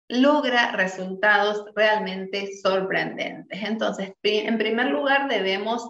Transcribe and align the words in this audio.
logra 0.07 0.71
resultados 0.71 1.66
realmente 1.75 2.55
sorprendentes. 2.61 3.63
Entonces, 3.63 4.13
en 4.21 4.57
primer 4.57 4.88
lugar, 4.88 5.27
debemos 5.27 5.88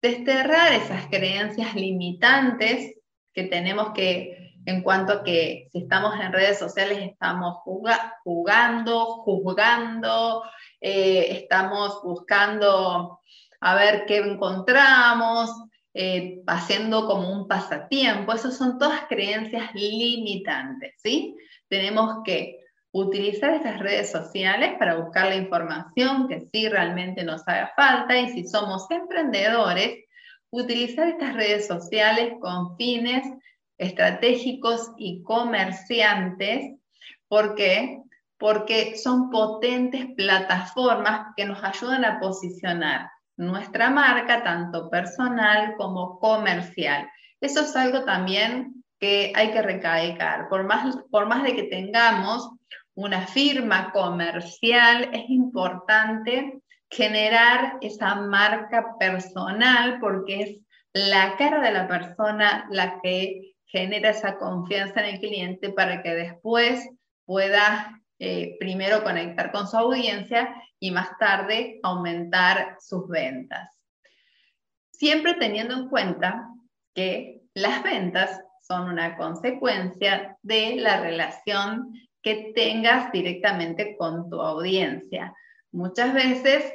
desterrar 0.00 0.72
esas 0.72 1.06
creencias 1.08 1.74
limitantes 1.74 2.94
que 3.34 3.44
tenemos 3.44 3.92
que, 3.92 4.54
en 4.64 4.82
cuanto 4.82 5.12
a 5.12 5.22
que 5.22 5.68
si 5.72 5.80
estamos 5.80 6.18
en 6.18 6.32
redes 6.32 6.58
sociales, 6.58 6.98
estamos 7.02 7.58
jugando, 8.24 9.04
juzgando, 9.24 10.42
eh, 10.80 11.26
estamos 11.42 12.02
buscando 12.02 13.19
a 13.60 13.74
ver 13.74 14.04
qué 14.06 14.18
encontramos, 14.18 15.50
eh, 15.92 16.40
haciendo 16.46 17.06
como 17.06 17.32
un 17.32 17.48
pasatiempo. 17.48 18.32
Esas 18.32 18.56
son 18.56 18.78
todas 18.78 19.02
creencias 19.08 19.74
limitantes, 19.74 20.94
¿sí? 21.02 21.36
Tenemos 21.68 22.22
que 22.24 22.60
utilizar 22.92 23.54
estas 23.54 23.78
redes 23.78 24.10
sociales 24.10 24.76
para 24.78 24.96
buscar 24.96 25.26
la 25.26 25.36
información 25.36 26.28
que 26.28 26.40
sí 26.52 26.68
realmente 26.68 27.22
nos 27.22 27.46
haga 27.46 27.72
falta 27.76 28.18
y 28.18 28.28
si 28.30 28.48
somos 28.48 28.90
emprendedores, 28.90 30.04
utilizar 30.50 31.08
estas 31.08 31.34
redes 31.34 31.66
sociales 31.66 32.34
con 32.40 32.76
fines 32.76 33.24
estratégicos 33.78 34.90
y 34.96 35.22
comerciantes. 35.22 36.76
¿Por 37.28 37.54
qué? 37.54 38.02
Porque 38.38 38.96
son 38.96 39.30
potentes 39.30 40.06
plataformas 40.16 41.32
que 41.36 41.44
nos 41.44 41.62
ayudan 41.62 42.04
a 42.04 42.18
posicionar 42.18 43.10
nuestra 43.40 43.90
marca, 43.90 44.44
tanto 44.44 44.90
personal 44.90 45.74
como 45.76 46.18
comercial. 46.18 47.08
Eso 47.40 47.62
es 47.62 47.74
algo 47.74 48.04
también 48.04 48.84
que 48.98 49.32
hay 49.34 49.50
que 49.50 49.62
recalcar. 49.62 50.48
Por 50.48 50.64
más, 50.64 50.96
por 51.10 51.26
más 51.26 51.42
de 51.42 51.56
que 51.56 51.62
tengamos 51.64 52.50
una 52.94 53.26
firma 53.26 53.92
comercial, 53.92 55.08
es 55.12 55.30
importante 55.30 56.60
generar 56.90 57.78
esa 57.80 58.14
marca 58.16 58.96
personal 58.98 59.98
porque 60.00 60.42
es 60.42 60.60
la 60.92 61.36
cara 61.36 61.60
de 61.60 61.72
la 61.72 61.88
persona 61.88 62.66
la 62.70 63.00
que 63.00 63.54
genera 63.64 64.10
esa 64.10 64.36
confianza 64.36 65.00
en 65.00 65.14
el 65.14 65.20
cliente 65.20 65.70
para 65.70 66.02
que 66.02 66.14
después 66.14 66.90
pueda 67.24 67.99
eh, 68.22 68.58
primero 68.60 69.02
conectar 69.02 69.50
con 69.50 69.66
su 69.66 69.78
audiencia 69.78 70.54
y 70.78 70.90
más 70.90 71.16
tarde 71.18 71.80
aumentar 71.82 72.76
sus 72.78 73.08
ventas. 73.08 73.70
Siempre 74.92 75.34
teniendo 75.34 75.74
en 75.74 75.88
cuenta 75.88 76.46
que 76.94 77.40
las 77.54 77.82
ventas 77.82 78.42
son 78.60 78.90
una 78.90 79.16
consecuencia 79.16 80.36
de 80.42 80.76
la 80.76 81.00
relación 81.00 81.94
que 82.22 82.52
tengas 82.54 83.10
directamente 83.10 83.96
con 83.96 84.28
tu 84.28 84.40
audiencia. 84.42 85.34
Muchas 85.72 86.12
veces 86.12 86.70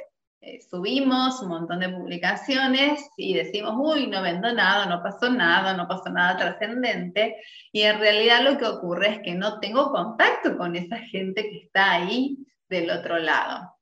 eh, 0.46 0.60
subimos 0.70 1.42
un 1.42 1.48
montón 1.48 1.80
de 1.80 1.88
publicaciones 1.88 3.10
y 3.16 3.34
decimos, 3.34 3.74
uy, 3.76 4.06
no 4.06 4.22
vendo 4.22 4.52
nada, 4.52 4.86
no 4.86 5.02
pasó 5.02 5.28
nada, 5.28 5.76
no 5.76 5.88
pasó 5.88 6.08
nada 6.10 6.36
trascendente. 6.36 7.36
Y 7.72 7.82
en 7.82 7.98
realidad 7.98 8.42
lo 8.42 8.56
que 8.56 8.66
ocurre 8.66 9.08
es 9.08 9.20
que 9.22 9.34
no 9.34 9.58
tengo 9.58 9.90
contacto 9.90 10.56
con 10.56 10.76
esa 10.76 10.98
gente 10.98 11.50
que 11.50 11.58
está 11.64 11.92
ahí 11.92 12.38
del 12.68 12.90
otro 12.90 13.18
lado. 13.18 13.74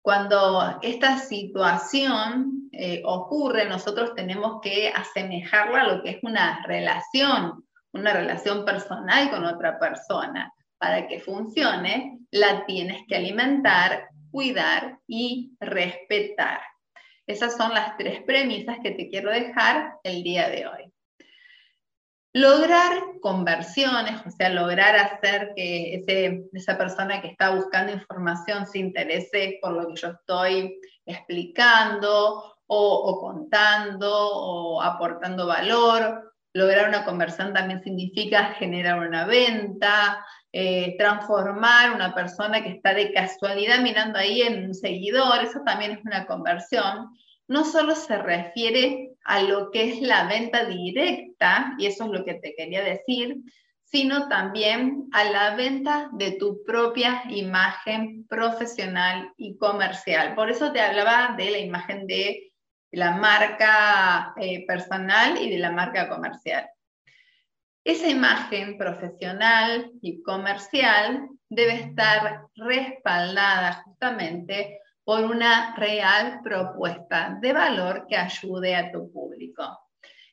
Cuando 0.00 0.78
esta 0.80 1.18
situación 1.18 2.70
eh, 2.72 3.02
ocurre, 3.04 3.68
nosotros 3.68 4.14
tenemos 4.14 4.60
que 4.62 4.88
asemejarla 4.88 5.82
a 5.82 5.86
lo 5.94 6.02
que 6.02 6.10
es 6.10 6.18
una 6.22 6.64
relación 6.66 7.66
una 7.96 8.12
relación 8.12 8.64
personal 8.64 9.30
con 9.30 9.44
otra 9.44 9.78
persona. 9.78 10.52
Para 10.78 11.08
que 11.08 11.20
funcione, 11.20 12.18
la 12.30 12.66
tienes 12.66 13.02
que 13.08 13.16
alimentar, 13.16 14.08
cuidar 14.36 14.98
y 15.06 15.56
respetar. 15.60 16.60
Esas 17.26 17.56
son 17.56 17.72
las 17.72 17.96
tres 17.96 18.22
premisas 18.22 18.76
que 18.82 18.90
te 18.90 19.08
quiero 19.08 19.30
dejar 19.30 19.94
el 20.02 20.22
día 20.22 20.50
de 20.50 20.66
hoy. 20.66 20.92
Lograr 22.34 22.92
conversiones, 23.22 24.20
o 24.26 24.30
sea, 24.30 24.50
lograr 24.50 24.94
hacer 24.94 25.54
que 25.56 26.04
esa 26.52 26.76
persona 26.76 27.22
que 27.22 27.28
está 27.28 27.48
buscando 27.54 27.94
información 27.94 28.66
se 28.66 28.78
interese 28.78 29.58
por 29.62 29.72
lo 29.72 29.88
que 29.88 29.96
yo 29.98 30.08
estoy 30.08 30.80
explicando 31.06 32.58
o, 32.66 32.94
o 32.94 33.20
contando 33.22 34.10
o 34.12 34.82
aportando 34.82 35.46
valor 35.46 36.26
Lograr 36.56 36.88
una 36.88 37.04
conversión 37.04 37.52
también 37.52 37.82
significa 37.82 38.54
generar 38.54 39.06
una 39.06 39.26
venta, 39.26 40.24
eh, 40.52 40.96
transformar 40.98 41.92
una 41.92 42.14
persona 42.14 42.62
que 42.62 42.70
está 42.70 42.94
de 42.94 43.12
casualidad 43.12 43.80
mirando 43.80 44.18
ahí 44.18 44.42
en 44.42 44.64
un 44.64 44.74
seguidor, 44.74 45.42
eso 45.42 45.60
también 45.64 45.92
es 45.92 46.04
una 46.04 46.26
conversión. 46.26 47.10
No 47.48 47.64
solo 47.64 47.94
se 47.94 48.16
refiere 48.16 49.12
a 49.24 49.42
lo 49.42 49.70
que 49.70 49.92
es 49.92 50.00
la 50.00 50.26
venta 50.26 50.64
directa, 50.64 51.74
y 51.78 51.86
eso 51.86 52.04
es 52.04 52.10
lo 52.10 52.24
que 52.24 52.34
te 52.34 52.54
quería 52.54 52.82
decir, 52.82 53.36
sino 53.84 54.28
también 54.28 55.08
a 55.12 55.24
la 55.24 55.54
venta 55.54 56.10
de 56.12 56.32
tu 56.32 56.64
propia 56.64 57.22
imagen 57.28 58.26
profesional 58.26 59.32
y 59.36 59.56
comercial. 59.56 60.34
Por 60.34 60.50
eso 60.50 60.72
te 60.72 60.80
hablaba 60.80 61.34
de 61.36 61.50
la 61.50 61.58
imagen 61.58 62.06
de 62.06 62.52
la 62.90 63.12
marca 63.12 64.34
eh, 64.40 64.66
personal 64.66 65.40
y 65.40 65.50
de 65.50 65.58
la 65.58 65.70
marca 65.70 66.08
comercial. 66.08 66.68
Esa 67.86 68.08
imagen 68.08 68.76
profesional 68.76 69.92
y 70.02 70.20
comercial 70.20 71.28
debe 71.48 71.74
estar 71.74 72.48
respaldada 72.56 73.84
justamente 73.84 74.80
por 75.04 75.22
una 75.22 75.76
real 75.76 76.40
propuesta 76.42 77.38
de 77.40 77.52
valor 77.52 78.06
que 78.08 78.16
ayude 78.16 78.74
a 78.74 78.90
tu 78.90 79.12
público. 79.12 79.62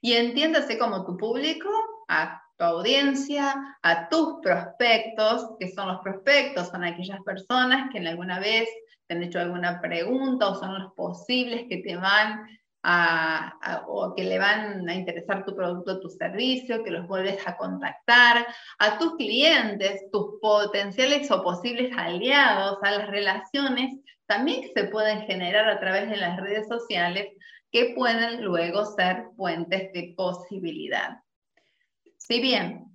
Y 0.02 0.14
entiéndase 0.14 0.80
como 0.80 1.06
tu 1.06 1.16
público, 1.16 1.70
a 2.08 2.42
tu 2.58 2.64
audiencia, 2.64 3.78
a 3.84 4.10
tus 4.10 4.40
prospectos, 4.42 5.52
que 5.60 5.70
son 5.70 5.90
los 5.90 6.02
prospectos, 6.02 6.70
son 6.70 6.84
aquellas 6.84 7.22
personas 7.22 7.92
que 7.92 8.00
en 8.00 8.08
alguna 8.08 8.40
vez 8.40 8.68
te 9.06 9.14
han 9.14 9.22
hecho 9.22 9.40
alguna 9.40 9.80
pregunta 9.80 10.48
o 10.48 10.56
son 10.56 10.82
los 10.82 10.92
posibles 10.94 11.68
que 11.70 11.84
te 11.84 11.98
van 11.98 12.48
o 13.88 14.14
que 14.16 14.24
le 14.24 14.40
van 14.40 14.88
a 14.90 14.94
interesar 14.94 15.46
tu 15.46 15.56
producto 15.56 16.02
tu 16.02 16.10
servicio, 16.10 16.84
que 16.84 16.92
los 16.92 17.08
vuelves 17.08 17.38
a 17.48 17.56
contactar, 17.56 18.46
a 18.80 18.98
tus 18.98 19.16
clientes, 19.16 20.10
tus 20.12 20.40
potenciales 20.42 21.32
o 21.32 21.44
posibles 21.44 21.96
aliados, 21.98 22.78
a 22.82 22.92
las 22.92 23.08
relaciones 23.08 24.00
también 24.26 24.64
se 24.74 24.86
pueden 24.86 25.22
generar 25.22 25.70
a 25.70 25.80
través 25.80 26.10
de 26.10 26.18
las 26.18 26.40
redes 26.40 26.68
sociales 26.68 27.28
que 27.72 27.94
pueden 27.96 28.44
luego 28.44 28.86
ser 28.86 29.26
fuentes 29.36 29.92
de 29.94 30.14
posibilidad. 30.16 31.18
Si 32.18 32.40
bien 32.40 32.86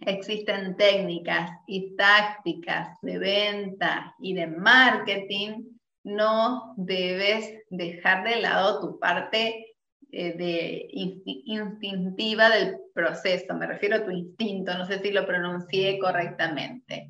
existen 0.00 0.76
técnicas 0.76 1.50
y 1.66 1.96
tácticas 1.96 2.96
de 3.02 3.18
venta 3.18 4.14
y 4.20 4.34
de 4.34 4.46
marketing, 4.46 5.71
no 6.04 6.74
debes 6.76 7.62
dejar 7.70 8.24
de 8.24 8.40
lado 8.40 8.80
tu 8.80 8.98
parte 8.98 9.74
eh, 10.10 10.36
de 10.36 10.88
instintiva 10.92 12.50
del 12.50 12.76
proceso. 12.94 13.54
Me 13.54 13.66
refiero 13.66 13.96
a 13.96 14.04
tu 14.04 14.10
instinto, 14.10 14.76
no 14.76 14.84
sé 14.86 15.00
si 15.00 15.10
lo 15.10 15.26
pronuncié 15.26 15.98
correctamente. 15.98 17.08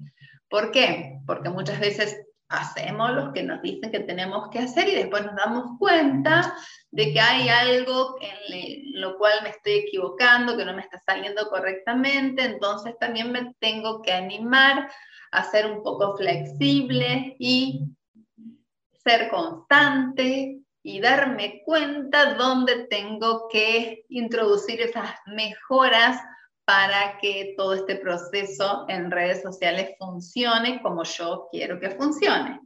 ¿Por 0.49 0.71
qué? 0.71 1.19
Porque 1.27 1.49
muchas 1.49 1.81
veces 1.81 2.21
hacemos 2.49 3.11
lo 3.12 3.33
que 3.33 3.43
nos 3.43 3.62
dicen 3.62 3.91
que 3.91 4.00
tenemos 4.00 4.50
que 4.50 4.59
hacer 4.59 4.89
y 4.89 4.95
después 4.95 5.25
nos 5.25 5.35
damos 5.37 5.79
cuenta 5.79 6.55
de 6.91 7.12
que 7.12 7.21
hay 7.21 7.49
algo 7.49 8.17
en 8.21 9.00
lo 9.00 9.17
cual 9.17 9.33
me 9.43 9.49
estoy 9.49 9.73
equivocando, 9.73 10.56
que 10.56 10.65
no 10.65 10.75
me 10.75 10.83
está 10.83 10.99
saliendo 10.99 11.49
correctamente, 11.49 12.45
entonces 12.45 12.95
también 13.00 13.33
me 13.33 13.55
tengo 13.59 14.03
que 14.03 14.12
animar 14.12 14.91
a 15.31 15.45
ser 15.45 15.67
un 15.67 15.83
poco 15.83 16.17
flexible 16.19 17.35
y 17.38 17.87
ser 19.04 19.28
constante 19.28 20.60
y 20.82 21.00
darme 21.00 21.62
cuenta 21.64 22.34
dónde 22.34 22.87
tengo 22.87 23.49
que 23.49 24.04
introducir 24.08 24.81
esas 24.81 25.10
mejoras 25.26 26.20
para 26.64 27.19
que 27.19 27.54
todo 27.56 27.75
este 27.75 27.96
proceso 27.96 28.84
en 28.88 29.10
redes 29.10 29.43
sociales 29.43 29.94
funcione 29.99 30.81
como 30.81 31.02
yo 31.04 31.49
quiero 31.50 31.78
que 31.78 31.90
funcione. 31.90 32.60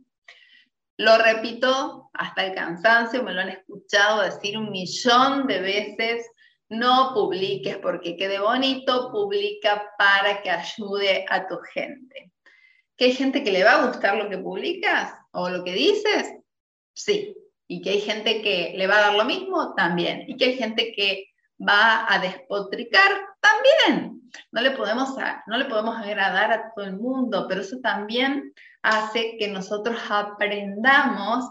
Lo 0.98 1.18
repito 1.18 2.10
hasta 2.14 2.46
el 2.46 2.54
cansancio, 2.54 3.22
me 3.22 3.32
lo 3.32 3.42
han 3.42 3.50
escuchado 3.50 4.22
decir 4.22 4.56
un 4.56 4.70
millón 4.70 5.46
de 5.46 5.60
veces, 5.60 6.26
no 6.68 7.12
publiques 7.14 7.76
porque 7.78 8.16
quede 8.16 8.40
bonito, 8.40 9.10
publica 9.12 9.92
para 9.98 10.40
que 10.42 10.50
ayude 10.50 11.26
a 11.28 11.46
tu 11.46 11.58
gente. 11.74 12.32
¿Que 12.96 13.06
hay 13.06 13.12
gente 13.12 13.44
que 13.44 13.52
le 13.52 13.62
va 13.62 13.72
a 13.72 13.86
gustar 13.86 14.16
lo 14.16 14.30
que 14.30 14.38
publicas 14.38 15.12
o 15.36 15.50
lo 15.50 15.62
que 15.64 15.72
dices? 15.72 16.34
Sí. 16.94 17.36
¿Y 17.68 17.82
que 17.82 17.90
hay 17.90 18.00
gente 18.00 18.42
que 18.42 18.74
le 18.76 18.86
va 18.86 18.98
a 18.98 19.00
dar 19.00 19.14
lo 19.14 19.24
mismo? 19.24 19.74
También. 19.74 20.24
¿Y 20.26 20.36
que 20.36 20.46
hay 20.46 20.56
gente 20.56 20.92
que 20.96 21.26
va 21.60 22.12
a 22.12 22.18
despotricar? 22.18 23.10
También. 23.40 24.22
No 24.52 24.60
le, 24.60 24.72
podemos, 24.72 25.14
no 25.46 25.56
le 25.56 25.64
podemos 25.66 25.96
agradar 25.96 26.52
a 26.52 26.72
todo 26.74 26.84
el 26.84 26.96
mundo, 26.96 27.46
pero 27.48 27.62
eso 27.62 27.78
también 27.80 28.52
hace 28.82 29.36
que 29.38 29.48
nosotros 29.48 29.98
aprendamos 30.08 31.44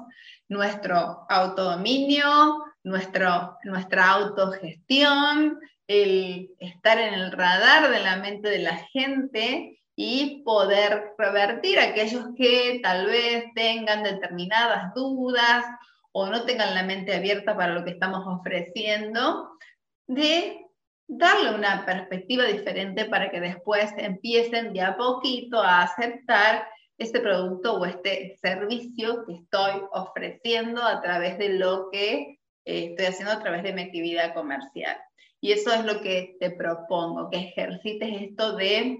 nuestro 0.47 1.25
autodominio, 1.29 2.63
nuestro, 2.83 3.57
nuestra 3.63 4.11
autogestión, 4.11 5.59
el 5.87 6.51
estar 6.59 6.99
en 6.99 7.13
el 7.13 7.31
radar 7.31 7.89
de 7.89 7.99
la 7.99 8.17
mente 8.17 8.49
de 8.49 8.59
la 8.59 8.77
gente 8.91 9.79
y 9.95 10.43
poder 10.43 11.13
revertir 11.17 11.79
aquellos 11.79 12.25
que 12.35 12.79
tal 12.83 13.05
vez 13.05 13.45
tengan 13.55 14.03
determinadas 14.03 14.93
dudas 14.93 15.65
o 16.11 16.27
no 16.27 16.43
tengan 16.43 16.75
la 16.75 16.83
mente 16.83 17.15
abierta 17.15 17.55
para 17.55 17.73
lo 17.73 17.83
que 17.83 17.91
estamos 17.91 18.25
ofreciendo, 18.25 19.51
de 20.07 20.65
darle 21.07 21.53
una 21.53 21.85
perspectiva 21.85 22.45
diferente 22.45 23.05
para 23.05 23.29
que 23.29 23.39
después 23.39 23.93
empiecen 23.97 24.73
de 24.73 24.81
a 24.81 24.97
poquito 24.97 25.61
a 25.61 25.83
aceptar 25.83 26.67
este 26.97 27.19
producto 27.19 27.75
o 27.75 27.85
este 27.85 28.37
servicio 28.41 29.25
que 29.25 29.33
estoy 29.33 29.81
ofreciendo 29.91 30.81
a 30.83 31.01
través 31.01 31.37
de 31.37 31.49
lo 31.49 31.89
que 31.91 32.39
eh, 32.65 32.89
estoy 32.91 33.05
haciendo 33.05 33.33
a 33.33 33.41
través 33.41 33.63
de 33.63 33.73
mi 33.73 33.83
actividad 33.83 34.33
comercial. 34.33 34.97
Y 35.41 35.51
eso 35.51 35.71
es 35.73 35.83
lo 35.83 36.01
que 36.01 36.37
te 36.39 36.51
propongo, 36.51 37.29
que 37.29 37.37
ejercites 37.37 38.21
esto 38.21 38.55
de 38.55 38.99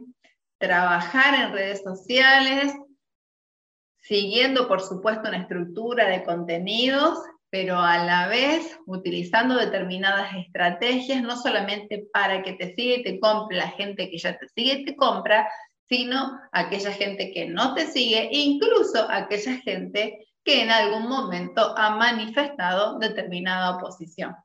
trabajar 0.66 1.36
en 1.36 1.54
redes 1.54 1.84
sociales, 1.84 2.74
siguiendo 3.98 4.68
por 4.68 4.82
supuesto 4.82 5.30
una 5.30 5.38
estructura 5.38 6.08
de 6.08 6.24
contenidos 6.24 7.20
pero 7.56 7.80
a 7.80 8.04
la 8.04 8.28
vez 8.28 8.78
utilizando 8.86 9.56
determinadas 9.56 10.34
estrategias, 10.36 11.22
no 11.22 11.38
solamente 11.38 12.06
para 12.12 12.44
que 12.44 12.52
te 12.52 12.76
siga 12.76 12.98
y 12.98 13.04
te 13.04 13.18
compre 13.18 13.56
la 13.56 13.70
gente 13.70 14.10
que 14.10 14.18
ya 14.18 14.38
te 14.38 14.50
sigue 14.50 14.74
y 14.74 14.84
te 14.84 14.98
compra, 14.98 15.50
sino 15.88 16.38
aquella 16.52 16.92
gente 16.92 17.32
que 17.32 17.46
no 17.46 17.74
te 17.74 17.88
sigue, 17.88 18.28
incluso 18.30 19.08
aquella 19.10 19.56
gente 19.62 20.28
que 20.44 20.64
en 20.64 20.70
algún 20.70 21.08
momento 21.08 21.74
ha 21.78 21.92
manifestado 21.92 23.00
determinada 23.00 23.78
oposición. 23.78 24.36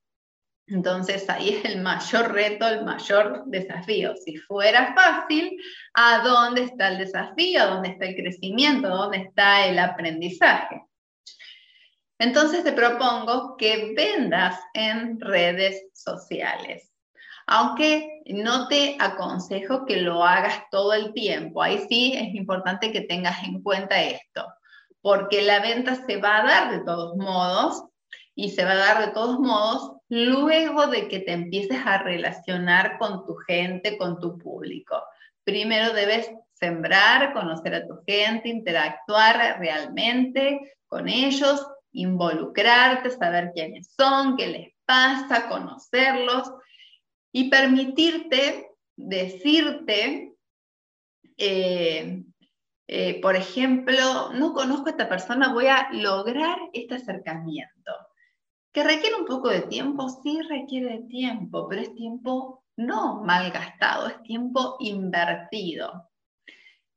Entonces 0.70 1.28
ahí 1.28 1.50
es 1.50 1.64
el 1.64 1.82
mayor 1.82 2.32
reto, 2.32 2.66
el 2.68 2.84
mayor 2.84 3.42
desafío. 3.46 4.14
Si 4.16 4.36
fuera 4.36 4.94
fácil, 4.94 5.60
¿a 5.94 6.20
dónde 6.20 6.62
está 6.62 6.88
el 6.88 6.98
desafío? 6.98 7.62
¿A 7.62 7.66
dónde 7.66 7.88
está 7.90 8.06
el 8.06 8.14
crecimiento? 8.14 8.86
¿A 8.86 8.96
dónde 8.96 9.18
está 9.18 9.66
el 9.66 9.78
aprendizaje? 9.78 10.82
Entonces 12.20 12.62
te 12.62 12.72
propongo 12.72 13.56
que 13.56 13.94
vendas 13.96 14.60
en 14.74 15.18
redes 15.20 15.86
sociales. 15.92 16.92
Aunque 17.46 18.22
no 18.26 18.68
te 18.68 18.96
aconsejo 19.00 19.84
que 19.86 19.96
lo 19.96 20.22
hagas 20.24 20.62
todo 20.70 20.92
el 20.92 21.12
tiempo, 21.12 21.62
ahí 21.62 21.84
sí 21.88 22.12
es 22.14 22.32
importante 22.36 22.92
que 22.92 23.00
tengas 23.00 23.42
en 23.42 23.60
cuenta 23.60 24.00
esto, 24.00 24.46
porque 25.00 25.42
la 25.42 25.58
venta 25.58 25.96
se 26.06 26.18
va 26.18 26.36
a 26.36 26.44
dar 26.44 26.70
de 26.70 26.84
todos 26.84 27.16
modos 27.16 27.89
y 28.34 28.50
se 28.50 28.64
va 28.64 28.72
a 28.72 28.76
dar 28.76 29.06
de 29.06 29.12
todos 29.12 29.38
modos 29.38 29.96
luego 30.08 30.86
de 30.86 31.08
que 31.08 31.20
te 31.20 31.32
empieces 31.32 31.80
a 31.84 31.98
relacionar 31.98 32.98
con 32.98 33.24
tu 33.26 33.36
gente, 33.36 33.98
con 33.98 34.18
tu 34.18 34.38
público. 34.38 35.02
Primero 35.44 35.92
debes 35.92 36.30
sembrar, 36.52 37.32
conocer 37.32 37.74
a 37.74 37.86
tu 37.86 38.00
gente, 38.06 38.48
interactuar 38.48 39.58
realmente 39.58 40.76
con 40.86 41.08
ellos 41.08 41.66
involucrarte, 41.92 43.10
saber 43.10 43.50
quiénes 43.52 43.92
son, 43.96 44.36
qué 44.36 44.46
les 44.46 44.68
pasa, 44.84 45.48
conocerlos 45.48 46.52
y 47.32 47.50
permitirte 47.50 48.68
decirte, 48.96 50.34
eh, 51.36 52.22
eh, 52.86 53.20
por 53.20 53.36
ejemplo, 53.36 54.32
no 54.32 54.52
conozco 54.52 54.88
a 54.88 54.90
esta 54.90 55.08
persona, 55.08 55.52
voy 55.52 55.66
a 55.66 55.88
lograr 55.92 56.58
este 56.72 56.96
acercamiento. 56.96 57.92
¿Que 58.72 58.84
requiere 58.84 59.16
un 59.16 59.26
poco 59.26 59.48
de 59.48 59.62
tiempo? 59.62 60.08
Sí, 60.22 60.40
requiere 60.42 61.04
tiempo, 61.08 61.68
pero 61.68 61.82
es 61.82 61.94
tiempo 61.94 62.64
no 62.76 63.22
malgastado, 63.22 64.08
es 64.08 64.22
tiempo 64.22 64.76
invertido. 64.80 66.08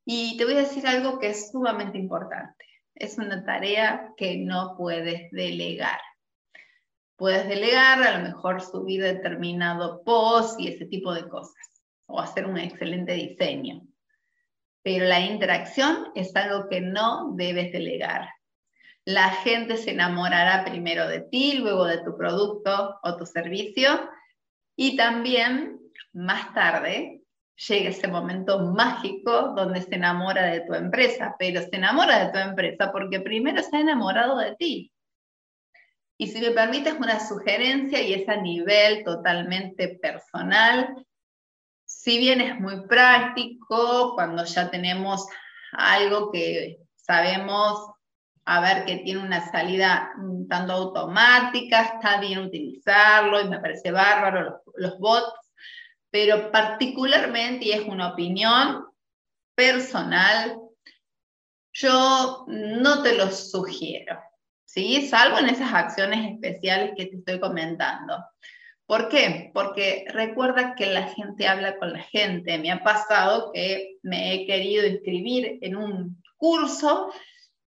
Y 0.06 0.38
te 0.38 0.46
voy 0.46 0.56
a 0.56 0.60
decir 0.60 0.86
algo 0.88 1.20
que 1.20 1.30
es 1.30 1.52
sumamente 1.52 1.98
importante 1.98 2.64
es 2.96 3.18
una 3.18 3.44
tarea 3.44 4.14
que 4.18 4.38
no 4.38 4.76
puedes 4.78 5.32
delegar. 5.32 6.00
Puedes 7.16 7.48
delegar, 7.48 8.02
a 8.04 8.18
lo 8.18 8.24
mejor 8.24 8.62
subir 8.62 9.02
determinado 9.02 10.04
post 10.04 10.60
y 10.60 10.68
ese 10.68 10.86
tipo 10.86 11.14
de 11.14 11.28
cosas, 11.28 11.84
o 12.06 12.20
hacer 12.20 12.46
un 12.46 12.58
excelente 12.58 13.14
diseño. 13.14 13.82
Pero 14.84 15.06
la 15.06 15.22
interacción 15.22 16.08
es 16.16 16.36
algo 16.36 16.68
que 16.68 16.82
no 16.82 17.34
debes 17.36 17.72
delegar. 17.72 18.30
La 19.06 19.30
gente 19.30 19.78
se 19.78 19.92
enamorará 19.92 20.64
primero 20.64 21.08
de 21.08 21.22
ti, 21.22 21.58
luego 21.58 21.86
de 21.86 21.98
tu 22.04 22.18
producto 22.18 23.00
o 23.04 23.18
tu 23.18 23.26
servicio, 23.26 24.10
y 24.76 24.96
también 24.96 25.80
más 26.14 26.54
tarde 26.54 27.22
llega 27.68 27.90
ese 27.90 28.08
momento 28.08 28.60
mágico 28.60 29.54
donde 29.56 29.82
se 29.82 29.96
enamora 29.96 30.46
de 30.46 30.62
tu 30.62 30.74
empresa, 30.74 31.36
pero 31.38 31.62
se 31.62 31.76
enamora 31.76 32.26
de 32.26 32.32
tu 32.32 32.40
empresa 32.40 32.92
porque 32.92 33.20
primero 33.20 33.62
se 33.62 33.78
ha 33.78 33.82
enamorado 33.82 34.38
de 34.38 34.56
ti. 34.56 34.92
Y 36.18 36.28
si 36.28 36.40
me 36.40 36.52
permites 36.52 36.94
una 36.94 37.20
sugerencia, 37.20 38.02
y 38.02 38.14
es 38.14 38.30
a 38.30 38.38
nivel 38.38 39.04
totalmente 39.04 40.00
personal, 40.02 41.06
si 41.86 42.18
bien 42.18 42.42
es 42.42 42.60
muy 42.60 42.88
práctico, 42.88 44.14
cuando 44.16 44.46
ya 44.46 44.70
tenemos 44.70 45.28
algo 45.72 46.32
que 46.32 46.80
sabemos, 46.96 47.93
a 48.46 48.62
ver, 48.62 48.86
que 48.86 48.98
tiene 48.98 49.22
una 49.22 49.50
salida 49.50 50.12
tanto 50.50 50.74
automática, 50.74 51.82
está 51.82 52.20
bien 52.20 52.40
utilizarlo 52.40 53.42
y 53.42 53.48
me 53.48 53.60
parece 53.60 53.92
bárbaro 53.92 54.42
los, 54.42 54.54
los 54.76 55.00
bots, 55.00 55.34
pero 56.10 56.52
particularmente, 56.52 57.66
y 57.66 57.72
es 57.72 57.88
una 57.88 58.10
opinión 58.10 58.86
personal, 59.56 60.60
yo 61.74 62.46
no 62.48 63.02
te 63.02 63.16
lo 63.16 63.32
sugiero. 63.32 64.20
¿sí? 64.74 65.08
Salvo 65.08 65.40
en 65.40 65.50
esas 65.50 65.74
acciones 65.74 66.32
especiales 66.32 66.94
que 66.98 67.06
te 67.06 67.18
estoy 67.18 67.40
comentando. 67.40 68.24
¿Por 68.86 69.08
qué? 69.08 69.52
Porque 69.54 70.06
recuerda 70.10 70.76
que 70.76 70.88
la 70.88 71.08
gente 71.08 71.48
habla 71.48 71.78
con 71.78 71.94
la 71.94 72.04
gente. 72.04 72.58
Me 72.58 72.72
ha 72.72 72.84
pasado 72.84 73.52
que 73.54 73.98
me 74.02 74.34
he 74.34 74.46
querido 74.46 74.86
inscribir 74.86 75.58
en 75.62 75.76
un 75.76 76.22
curso 76.38 77.12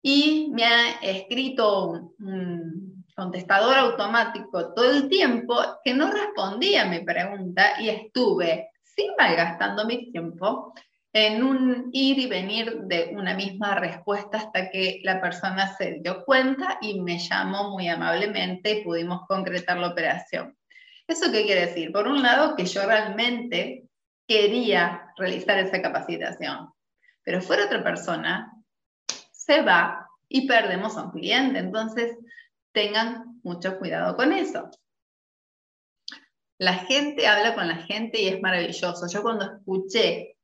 y 0.07 0.51
me 0.53 0.67
ha 0.67 0.91
escrito 1.01 2.13
un 2.19 3.07
contestador 3.17 3.75
automático 3.75 4.75
todo 4.75 4.91
el 4.91 5.09
tiempo 5.09 5.57
que 5.83 5.95
no 5.95 6.11
respondía 6.11 6.83
a 6.83 6.89
mi 6.89 7.01
pregunta 7.01 7.81
y 7.81 7.89
estuve 7.89 8.69
sin 8.83 9.13
malgastando 9.17 9.87
mi 9.87 10.13
tiempo 10.13 10.75
en 11.11 11.43
un 11.43 11.89
ir 11.95 12.19
y 12.19 12.27
venir 12.27 12.83
de 12.83 13.15
una 13.17 13.35
misma 13.35 13.77
respuesta 13.77 14.37
hasta 14.37 14.71
que 14.71 15.01
la 15.05 15.23
persona 15.23 15.75
se 15.75 16.01
dio 16.03 16.23
cuenta 16.27 16.77
y 16.83 17.01
me 17.01 17.19
llamó 17.19 17.71
muy 17.71 17.89
amablemente 17.89 18.73
y 18.73 18.85
pudimos 18.85 19.23
concretar 19.27 19.79
la 19.79 19.89
operación. 19.89 20.55
¿Eso 21.09 21.33
qué 21.33 21.47
quiere 21.47 21.69
decir? 21.69 21.93
Por 21.93 22.09
un 22.09 22.21
lado, 22.21 22.57
que 22.57 22.67
yo 22.67 22.85
realmente 22.85 23.85
quería 24.29 25.13
realizar 25.17 25.59
esa 25.59 25.81
capacitación, 25.81 26.69
pero 27.23 27.41
fuera 27.41 27.65
otra 27.65 27.83
persona, 27.83 28.54
se 29.45 29.63
va 29.63 30.09
y 30.29 30.47
perdemos 30.47 30.97
a 30.97 31.05
un 31.05 31.11
cliente. 31.11 31.59
Entonces, 31.59 32.17
tengan 32.73 33.41
mucho 33.43 33.79
cuidado 33.79 34.17
con 34.17 34.33
eso. 34.33 34.71
La 36.59 36.75
gente 36.75 37.27
habla 37.27 37.55
con 37.55 37.69
la 37.69 37.77
gente 37.77 38.21
y 38.21 38.29
es 38.29 38.41
maravilloso. 38.41 39.07
Yo 39.09 39.23
cuando 39.23 39.45
escuché 39.45 40.37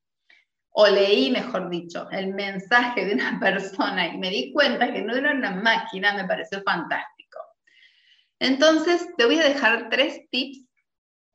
o 0.71 0.87
leí, 0.87 1.31
mejor 1.31 1.69
dicho, 1.71 2.09
el 2.11 2.35
mensaje 2.35 3.05
de 3.05 3.15
una 3.15 3.39
persona 3.41 4.09
y 4.09 4.19
me 4.19 4.31
di 4.31 4.53
cuenta 4.53 4.93
que 4.93 5.03
no 5.03 5.15
era 5.15 5.33
una 5.33 5.53
máquina, 5.53 6.15
me 6.15 6.27
pareció 6.27 6.63
fantástico. 6.63 7.39
Entonces, 8.39 9.09
te 9.17 9.27
voy 9.27 9.39
a 9.39 9.49
dejar 9.49 9.89
tres 9.91 10.29
tips 10.31 10.70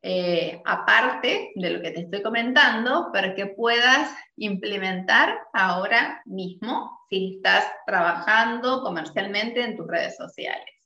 eh, 0.02 0.60
aparte 0.64 1.52
de 1.54 1.70
lo 1.70 1.80
que 1.82 1.90
te 1.90 2.00
estoy 2.00 2.22
comentando 2.22 3.10
para 3.12 3.34
que 3.34 3.46
puedas 3.46 4.10
implementar 4.36 5.38
ahora 5.52 6.22
mismo 6.24 7.00
si 7.08 7.36
estás 7.36 7.66
trabajando 7.86 8.82
comercialmente 8.82 9.62
en 9.62 9.76
tus 9.76 9.86
redes 9.86 10.16
sociales. 10.16 10.76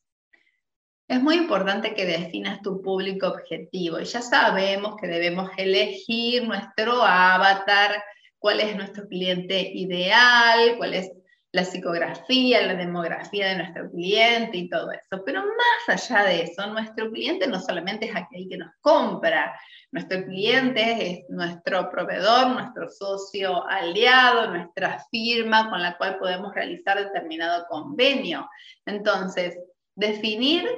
Es 1.09 1.21
muy 1.21 1.35
importante 1.35 1.93
que 1.93 2.07
definas 2.07 2.62
tu 2.62 2.81
público 2.81 3.26
objetivo 3.26 3.99
y 3.99 4.05
ya 4.05 4.23
sabemos 4.23 4.95
que 5.00 5.09
debemos 5.09 5.50
elegir 5.57 6.47
nuestro 6.47 7.02
avatar, 7.02 8.02
cuál 8.38 8.61
es 8.61 8.76
nuestro 8.76 9.09
cliente 9.09 9.61
ideal, 9.75 10.76
cuál 10.79 10.95
es 10.95 11.11
la 11.52 11.64
psicografía, 11.64 12.62
la 12.62 12.75
demografía 12.75 13.49
de 13.49 13.57
nuestro 13.57 13.90
cliente 13.90 14.57
y 14.57 14.69
todo 14.69 14.92
eso. 14.92 15.23
Pero 15.25 15.42
más 15.42 15.88
allá 15.88 16.25
de 16.25 16.42
eso, 16.42 16.66
nuestro 16.69 17.11
cliente 17.11 17.49
no 17.49 17.61
solamente 17.61 18.07
es 18.07 18.14
aquel 18.14 18.49
que 18.49 18.57
nos 18.57 18.71
compra, 18.80 19.59
nuestro 19.90 20.25
cliente 20.25 21.11
es 21.11 21.30
nuestro 21.30 21.90
proveedor, 21.90 22.50
nuestro 22.50 22.88
socio 22.88 23.66
aliado, 23.69 24.49
nuestra 24.52 25.04
firma 25.11 25.69
con 25.69 25.83
la 25.83 25.97
cual 25.97 26.19
podemos 26.19 26.54
realizar 26.54 26.99
determinado 26.99 27.66
convenio. 27.69 28.49
Entonces, 28.87 29.59
definir 29.97 30.71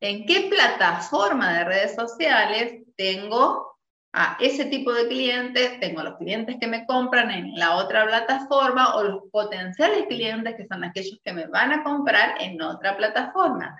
en 0.00 0.26
qué 0.26 0.48
plataforma 0.50 1.58
de 1.58 1.64
redes 1.64 1.94
sociales 1.94 2.82
tengo 2.96 3.69
a 4.12 4.36
ese 4.40 4.64
tipo 4.64 4.92
de 4.92 5.06
clientes, 5.06 5.78
tengo 5.78 6.02
los 6.02 6.16
clientes 6.16 6.56
que 6.60 6.66
me 6.66 6.84
compran 6.84 7.30
en 7.30 7.54
la 7.54 7.76
otra 7.76 8.06
plataforma 8.06 8.96
o 8.96 9.04
los 9.04 9.22
potenciales 9.30 10.06
clientes 10.08 10.56
que 10.56 10.66
son 10.66 10.82
aquellos 10.82 11.20
que 11.24 11.32
me 11.32 11.46
van 11.46 11.72
a 11.72 11.84
comprar 11.84 12.40
en 12.40 12.60
otra 12.60 12.96
plataforma. 12.96 13.78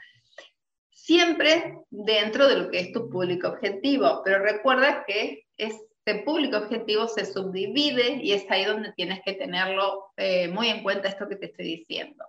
Siempre 0.90 1.78
dentro 1.90 2.46
de 2.46 2.58
lo 2.58 2.70
que 2.70 2.78
es 2.78 2.92
tu 2.92 3.10
público 3.10 3.48
objetivo, 3.48 4.22
pero 4.24 4.38
recuerda 4.38 5.04
que 5.04 5.46
este 5.56 6.22
público 6.24 6.58
objetivo 6.58 7.08
se 7.08 7.26
subdivide 7.26 8.20
y 8.22 8.32
es 8.32 8.48
ahí 8.50 8.64
donde 8.64 8.92
tienes 8.92 9.20
que 9.24 9.32
tenerlo 9.32 10.12
eh, 10.16 10.46
muy 10.48 10.68
en 10.68 10.84
cuenta 10.84 11.08
esto 11.08 11.28
que 11.28 11.36
te 11.36 11.46
estoy 11.46 11.64
diciendo. 11.64 12.24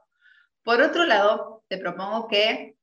Por 0.64 0.82
otro 0.82 1.06
lado, 1.06 1.64
te 1.68 1.78
propongo 1.78 2.28
que 2.28 2.76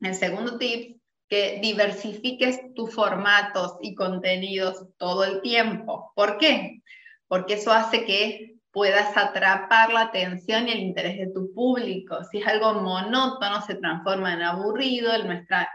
el 0.00 0.14
segundo 0.14 0.58
tip 0.58 1.00
que 1.28 1.58
diversifiques 1.62 2.74
tus 2.74 2.94
formatos 2.94 3.76
y 3.80 3.94
contenidos 3.94 4.86
todo 4.98 5.24
el 5.24 5.40
tiempo. 5.40 6.12
¿Por 6.14 6.38
qué? 6.38 6.82
Porque 7.28 7.54
eso 7.54 7.72
hace 7.72 8.04
que 8.04 8.54
puedas 8.70 9.16
atrapar 9.16 9.92
la 9.92 10.02
atención 10.02 10.68
y 10.68 10.72
el 10.72 10.80
interés 10.80 11.18
de 11.18 11.32
tu 11.32 11.52
público. 11.54 12.18
Si 12.30 12.38
es 12.38 12.46
algo 12.46 12.74
monótono, 12.74 13.62
se 13.62 13.76
transforma 13.76 14.34
en 14.34 14.42
aburrido, 14.42 15.16
nuestra, 15.24 15.68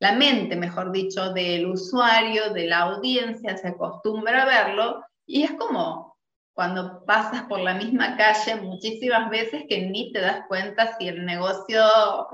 la 0.00 0.12
mente, 0.12 0.56
mejor 0.56 0.90
dicho, 0.90 1.32
del 1.32 1.66
usuario, 1.66 2.52
de 2.54 2.66
la 2.66 2.78
audiencia, 2.78 3.56
se 3.56 3.68
acostumbra 3.68 4.42
a 4.42 4.46
verlo 4.46 5.04
y 5.26 5.42
es 5.42 5.52
como 5.52 6.16
cuando 6.54 7.04
pasas 7.04 7.42
por 7.42 7.60
la 7.60 7.74
misma 7.74 8.16
calle 8.16 8.56
muchísimas 8.56 9.28
veces 9.28 9.64
que 9.68 9.82
ni 9.82 10.10
te 10.10 10.22
das 10.22 10.46
cuenta 10.48 10.96
si 10.96 11.06
el 11.06 11.26
negocio 11.26 11.82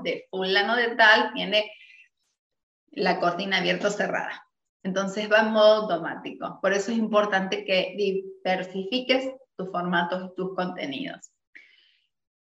de 0.01 0.25
fulano 0.31 0.77
de 0.77 0.95
tal 0.95 1.33
tiene 1.33 1.69
la 2.93 3.19
cortina 3.19 3.57
abierta 3.57 3.87
o 3.87 3.91
cerrada. 3.91 4.47
Entonces 4.83 5.31
va 5.31 5.39
en 5.39 5.51
modo 5.51 5.83
automático. 5.83 6.59
Por 6.61 6.73
eso 6.73 6.91
es 6.91 6.97
importante 6.97 7.63
que 7.63 7.95
diversifiques 7.97 9.31
tus 9.55 9.71
formatos 9.71 10.31
y 10.31 10.35
tus 10.35 10.55
contenidos. 10.55 11.31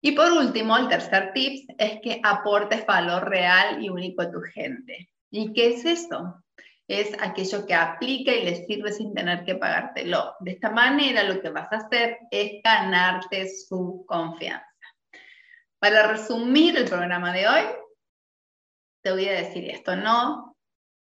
Y 0.02 0.12
por 0.12 0.32
último, 0.32 0.78
el 0.78 0.88
tercer 0.88 1.32
tip 1.34 1.70
es 1.78 2.00
que 2.02 2.22
aportes 2.24 2.86
valor 2.86 3.28
real 3.28 3.84
y 3.84 3.90
único 3.90 4.22
a 4.22 4.32
tu 4.32 4.42
gente. 4.42 5.10
¿Y 5.32 5.52
qué 5.54 5.74
es 5.74 5.86
eso? 5.86 6.44
Es 6.88 7.12
aquello 7.20 7.66
que 7.66 7.74
aplica 7.74 8.32
y 8.32 8.46
le 8.46 8.66
sirve 8.66 8.92
sin 8.92 9.14
tener 9.14 9.44
que 9.44 9.56
pagártelo. 9.56 10.36
De 10.40 10.52
esta 10.52 10.70
manera 10.70 11.24
lo 11.24 11.42
que 11.42 11.50
vas 11.50 11.72
a 11.74 11.78
hacer 11.78 12.20
es 12.32 12.62
ganarte 12.64 13.50
su 13.50 14.06
confianza. 14.08 14.66
Para 15.80 16.08
resumir 16.08 16.78
el 16.78 16.86
programa 16.86 17.34
de 17.34 17.48
hoy, 17.48 17.64
te 19.08 19.14
voy 19.14 19.30
a 19.30 19.42
decir 19.42 19.70
esto, 19.70 19.96
no 19.96 20.58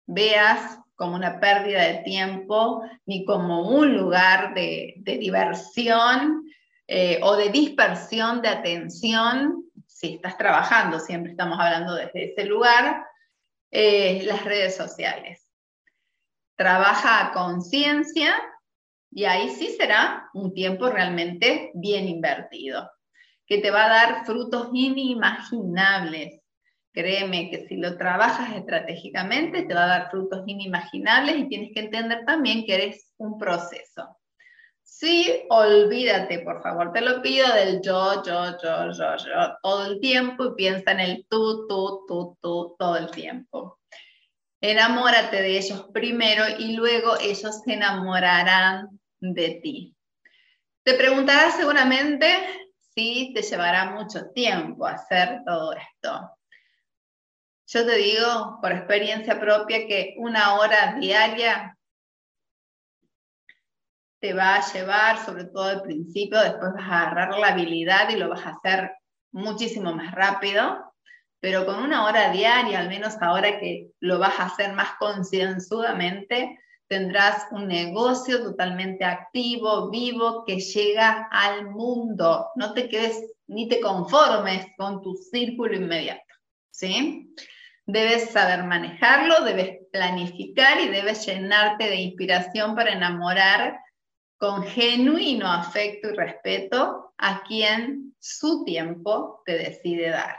veas 0.06 0.78
como 0.94 1.16
una 1.16 1.40
pérdida 1.40 1.82
de 1.82 2.04
tiempo 2.04 2.84
ni 3.08 3.26
como 3.26 3.70
un 3.72 3.98
lugar 3.98 4.54
de, 4.54 4.94
diversión 4.98 6.44
eh, 6.86 7.20
o 7.24 7.36
de 7.36 7.50
dispersión 7.50 8.44
de 8.44 8.50
atención, 8.50 9.64
si 9.88 10.14
estás 10.14 10.38
trabajando, 10.38 11.00
siempre 11.00 11.32
estamos 11.32 11.58
hablando 11.60 11.96
desde 11.96 12.34
ese 12.34 12.46
lugar, 12.46 13.04
eh, 13.72 14.22
las 14.26 14.46
redes 14.46 14.76
sociales. 14.76 15.50
Trabaja 16.56 17.26
a 17.26 17.32
conciencia 17.32 18.36
y 19.10 19.26
ahí 19.26 19.50
sí 19.50 19.76
será 19.76 20.30
un 20.36 20.54
tiempo 20.54 20.88
realmente 20.88 21.72
bien 21.74 22.08
invertido, 22.08 22.92
que 23.48 23.58
te 23.58 23.72
va 23.72 23.86
a 23.86 23.90
dar 23.90 24.26
frutos 24.28 24.70
inimaginables 24.72 26.44
Créeme 26.98 27.52
que 27.52 27.68
si 27.68 27.76
lo 27.76 27.96
trabajas 27.96 28.56
estratégicamente 28.56 29.62
te 29.62 29.74
va 29.76 29.84
a 29.84 29.88
dar 30.00 30.10
frutos 30.10 30.42
inimaginables 30.48 31.38
y 31.38 31.48
tienes 31.48 31.72
que 31.72 31.82
entender 31.82 32.26
también 32.26 32.66
que 32.66 32.74
eres 32.74 33.14
un 33.18 33.38
proceso. 33.38 34.18
Sí, 34.82 35.44
olvídate, 35.52 36.40
por 36.40 36.64
favor, 36.64 36.92
te 36.92 37.02
lo 37.02 37.22
pido 37.22 37.54
del 37.54 37.82
yo, 37.84 38.24
yo, 38.24 38.58
yo, 38.64 38.92
yo, 38.94 39.16
yo, 39.16 39.58
todo 39.62 39.86
el 39.86 40.00
tiempo 40.00 40.46
y 40.46 40.56
piensa 40.56 40.92
en 40.94 41.02
el 41.02 41.28
tú, 41.30 41.68
tú, 41.68 42.04
tú, 42.08 42.36
tú, 42.42 42.76
todo 42.80 42.98
el 42.98 43.12
tiempo. 43.12 43.78
Enamórate 44.60 45.40
de 45.44 45.56
ellos 45.56 45.86
primero 45.94 46.46
y 46.58 46.76
luego 46.76 47.16
ellos 47.22 47.62
se 47.64 47.74
enamorarán 47.74 49.00
de 49.20 49.60
ti. 49.62 49.96
Te 50.82 50.96
preguntarás 50.96 51.58
seguramente 51.58 52.26
si 52.96 53.34
te 53.36 53.44
llevará 53.44 53.92
mucho 53.92 54.32
tiempo 54.32 54.88
hacer 54.88 55.42
todo 55.46 55.74
esto. 55.74 56.37
Yo 57.70 57.86
te 57.86 57.98
digo 57.98 58.60
por 58.62 58.72
experiencia 58.72 59.38
propia 59.42 59.86
que 59.88 60.16
una 60.20 60.56
hora 60.56 60.96
diaria 61.02 61.78
te 64.22 64.34
va 64.34 64.56
a 64.56 64.72
llevar, 64.72 65.26
sobre 65.26 65.44
todo 65.46 65.66
al 65.66 65.82
principio, 65.82 66.40
después 66.40 66.72
vas 66.76 66.90
a 66.90 67.02
agarrar 67.02 67.38
la 67.38 67.50
habilidad 67.50 68.10
y 68.10 68.16
lo 68.16 68.30
vas 68.30 68.46
a 68.46 68.52
hacer 68.52 68.92
muchísimo 69.34 69.94
más 69.94 70.16
rápido, 70.16 70.94
pero 71.42 71.66
con 71.66 71.80
una 71.80 72.06
hora 72.06 72.32
diaria, 72.32 72.80
al 72.80 72.88
menos 72.88 73.22
ahora 73.22 73.60
que 73.60 73.90
lo 74.00 74.18
vas 74.18 74.40
a 74.40 74.46
hacer 74.46 74.72
más 74.72 74.92
concienzudamente, 74.98 76.58
tendrás 76.88 77.48
un 77.52 77.68
negocio 77.68 78.44
totalmente 78.44 79.04
activo, 79.04 79.90
vivo, 79.90 80.46
que 80.46 80.62
llega 80.62 81.28
al 81.30 81.70
mundo. 81.70 82.48
No 82.56 82.74
te 82.74 82.88
quedes 82.88 83.22
ni 83.48 83.68
te 83.68 83.82
conformes 83.82 84.68
con 84.78 85.02
tu 85.02 85.16
círculo 85.16 85.76
inmediato, 85.76 86.34
¿sí? 86.72 87.36
Debes 87.88 88.32
saber 88.32 88.64
manejarlo, 88.66 89.46
debes 89.46 89.80
planificar 89.94 90.82
y 90.82 90.90
debes 90.90 91.26
llenarte 91.26 91.86
de 91.86 91.96
inspiración 91.96 92.76
para 92.76 92.92
enamorar 92.92 93.80
con 94.38 94.64
genuino 94.64 95.50
afecto 95.50 96.10
y 96.10 96.16
respeto 96.16 97.14
a 97.18 97.44
quien 97.44 98.14
su 98.20 98.66
tiempo 98.66 99.42
te 99.46 99.58
decide 99.58 100.10
dar. 100.10 100.38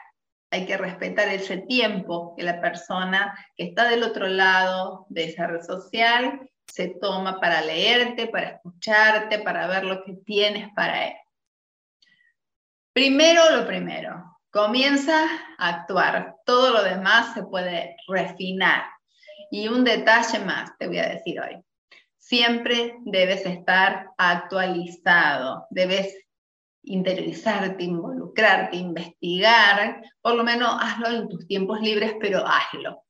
hay 0.51 0.67
que 0.67 0.77
respetar 0.77 1.29
ese 1.29 1.59
tiempo 1.59 2.35
que 2.37 2.43
la 2.43 2.61
persona 2.61 3.35
que 3.57 3.65
está 3.65 3.89
del 3.89 4.03
otro 4.03 4.27
lado 4.27 5.07
de 5.11 5.25
esa 5.25 5.47
red 5.47 5.63
social 5.63 6.51
se 6.67 6.89
toma 7.01 7.41
para 7.41 7.61
leerte, 7.61 8.29
para 8.29 8.51
escucharte, 8.51 9.41
para 9.41 9.67
ver 9.67 9.85
lo 9.85 10.05
que 10.05 10.15
tienes 10.25 10.69
para 10.75 11.09
él. 11.09 11.17
Primero 12.93 13.43
lo 13.57 13.67
primero, 13.67 14.38
comienza 14.51 15.27
a 15.59 15.69
actuar. 15.69 16.37
Todo 16.45 16.73
lo 16.73 16.83
demás 16.83 17.35
se 17.35 17.43
puede 17.43 17.97
refinar. 18.09 18.85
Y 19.51 19.69
un 19.69 19.85
detalle 19.85 20.41
más 20.41 20.77
te 20.79 20.87
voy 20.87 20.99
a 20.99 21.09
decir 21.09 21.41
hoy. 21.41 21.63
Siempre 22.17 22.97
debes 23.05 23.47
estar 23.47 24.11
actualizado, 24.19 25.67
debes 25.71 26.15
interiorizarte, 26.83 27.85
involucrarte, 27.85 28.77
investigar, 28.77 30.03
por 30.21 30.35
lo 30.35 30.45
menos 30.45 30.77
hazlo 30.81 31.09
en 31.09 31.29
tus 31.29 31.47
tiempos 31.47 31.81
libres, 31.81 32.15
pero 32.21 32.45
hazlo. 32.47 33.05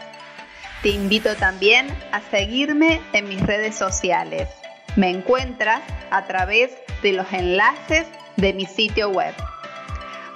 Te 0.81 0.89
invito 0.89 1.35
también 1.35 1.85
a 2.11 2.19
seguirme 2.31 2.99
en 3.13 3.29
mis 3.29 3.45
redes 3.45 3.75
sociales. 3.75 4.49
Me 4.95 5.11
encuentras 5.11 5.83
a 6.09 6.25
través 6.25 6.71
de 7.03 7.13
los 7.13 7.31
enlaces 7.31 8.07
de 8.37 8.53
mi 8.53 8.65
sitio 8.65 9.09
web. 9.09 9.35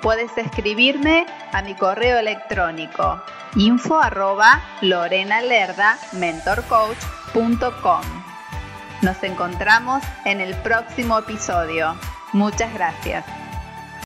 Puedes 0.04 0.38
escribirme 0.38 1.26
a 1.54 1.64
mi 1.64 1.74
correo 1.74 2.20
electrónico 2.20 3.20
info 3.56 4.00
arroba 4.00 4.62
mentorcoach.com. 6.14 8.02
Nos 9.02 9.24
encontramos 9.24 10.04
en 10.26 10.42
el 10.42 10.56
próximo 10.56 11.18
episodio. 11.20 11.96
Muchas 12.34 12.74
gracias. 12.74 13.26